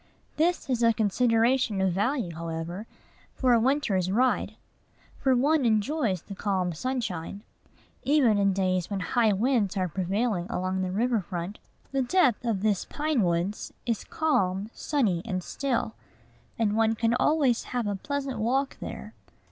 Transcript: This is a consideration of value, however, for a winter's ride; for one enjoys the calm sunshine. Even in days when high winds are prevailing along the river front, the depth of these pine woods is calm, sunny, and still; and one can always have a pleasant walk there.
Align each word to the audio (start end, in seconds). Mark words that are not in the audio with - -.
This 0.37 0.67
is 0.67 0.81
a 0.81 0.93
consideration 0.93 1.79
of 1.79 1.93
value, 1.93 2.33
however, 2.33 2.87
for 3.35 3.53
a 3.53 3.59
winter's 3.59 4.09
ride; 4.11 4.55
for 5.19 5.35
one 5.35 5.63
enjoys 5.63 6.23
the 6.23 6.33
calm 6.33 6.73
sunshine. 6.73 7.43
Even 8.01 8.39
in 8.39 8.51
days 8.51 8.89
when 8.89 9.01
high 9.01 9.31
winds 9.31 9.77
are 9.77 9.87
prevailing 9.87 10.47
along 10.49 10.81
the 10.81 10.89
river 10.91 11.21
front, 11.21 11.59
the 11.91 12.01
depth 12.01 12.43
of 12.45 12.61
these 12.61 12.85
pine 12.85 13.21
woods 13.21 13.73
is 13.85 14.03
calm, 14.03 14.71
sunny, 14.73 15.21
and 15.23 15.43
still; 15.43 15.93
and 16.57 16.75
one 16.75 16.95
can 16.95 17.13
always 17.13 17.65
have 17.65 17.85
a 17.85 17.95
pleasant 17.95 18.39
walk 18.39 18.77
there. 18.79 19.13